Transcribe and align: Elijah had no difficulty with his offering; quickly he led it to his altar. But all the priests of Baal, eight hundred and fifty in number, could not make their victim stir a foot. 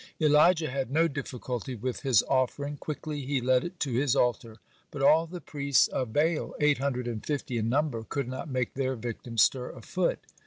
Elijah 0.19 0.71
had 0.71 0.89
no 0.89 1.07
difficulty 1.07 1.75
with 1.75 1.99
his 2.01 2.23
offering; 2.23 2.75
quickly 2.75 3.21
he 3.23 3.39
led 3.39 3.63
it 3.63 3.79
to 3.79 3.91
his 3.91 4.15
altar. 4.15 4.57
But 4.89 5.03
all 5.03 5.27
the 5.27 5.39
priests 5.41 5.87
of 5.89 6.11
Baal, 6.11 6.55
eight 6.59 6.79
hundred 6.79 7.07
and 7.07 7.23
fifty 7.23 7.59
in 7.59 7.69
number, 7.69 8.03
could 8.03 8.27
not 8.27 8.49
make 8.49 8.73
their 8.73 8.95
victim 8.95 9.37
stir 9.37 9.69
a 9.69 9.83
foot. 9.83 10.17